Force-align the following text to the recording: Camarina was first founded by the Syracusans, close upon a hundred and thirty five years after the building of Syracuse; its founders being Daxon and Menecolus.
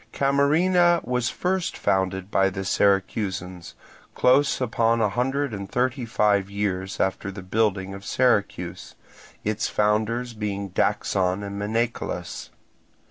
Camarina 0.11 0.99
was 1.05 1.29
first 1.29 1.77
founded 1.77 2.31
by 2.31 2.49
the 2.49 2.65
Syracusans, 2.65 3.75
close 4.15 4.59
upon 4.59 4.99
a 4.99 5.09
hundred 5.09 5.53
and 5.53 5.69
thirty 5.71 6.07
five 6.07 6.49
years 6.49 6.99
after 6.99 7.29
the 7.31 7.43
building 7.43 7.93
of 7.93 8.03
Syracuse; 8.03 8.95
its 9.43 9.67
founders 9.69 10.33
being 10.33 10.69
Daxon 10.71 11.43
and 11.43 11.59
Menecolus. 11.61 12.49